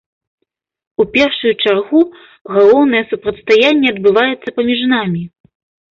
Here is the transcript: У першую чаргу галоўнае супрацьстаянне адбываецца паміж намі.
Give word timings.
У 1.01 1.05
першую 1.17 1.51
чаргу 1.67 2.01
галоўнае 2.55 3.03
супрацьстаянне 3.11 3.87
адбываецца 3.95 4.49
паміж 4.57 4.79
намі. 4.95 5.23